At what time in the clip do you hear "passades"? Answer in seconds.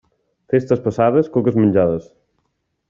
0.87-1.31